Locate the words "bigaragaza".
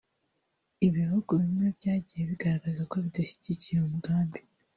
2.31-2.81